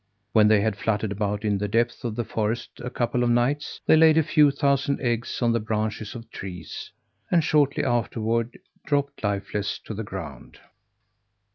When 0.33 0.47
they 0.47 0.61
had 0.61 0.77
fluttered 0.77 1.11
about 1.11 1.45
in 1.45 1.59
the 1.59 1.67
depth 1.67 2.03
of 2.03 2.15
the 2.15 2.25
forest 2.25 2.71
a 2.79 2.89
couple 2.89 3.23
of 3.23 3.29
nights, 3.29 3.81
they 3.85 3.95
laid 3.95 4.17
a 4.17 4.23
few 4.23 4.49
thousand 4.49 4.99
eggs 4.99 5.43
on 5.43 5.51
the 5.51 5.59
branches 5.59 6.15
of 6.15 6.27
trees; 6.31 6.89
and 7.29 7.43
shortly 7.43 7.83
afterward 7.83 8.57
dropped 8.83 9.23
lifeless 9.23 9.77
to 9.85 9.93
the 9.93 10.03
ground. 10.03 10.57